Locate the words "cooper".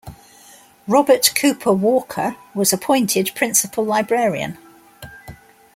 1.35-1.71